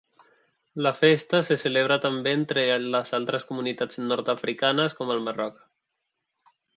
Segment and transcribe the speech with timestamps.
[0.85, 2.63] La festa se celebra també entre
[2.95, 5.65] les altres comunitats nord-africanes, com al Marroc.